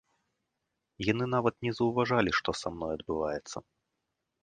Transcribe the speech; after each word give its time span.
Яны 1.11 1.23
нават 1.35 1.55
не 1.69 1.75
заўважалі, 1.81 2.35
што 2.41 2.59
са 2.63 2.67
мной 2.75 2.91
адбываецца. 2.99 3.57